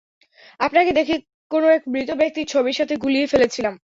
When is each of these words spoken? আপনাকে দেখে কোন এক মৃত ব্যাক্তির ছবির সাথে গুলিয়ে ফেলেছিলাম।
আপনাকে 0.59 0.91
দেখে 0.91 1.15
কোন 1.51 1.63
এক 1.69 1.83
মৃত 1.87 2.09
ব্যাক্তির 2.13 2.47
ছবির 2.47 2.77
সাথে 2.79 2.95
গুলিয়ে 3.03 3.27
ফেলেছিলাম। 3.27 3.73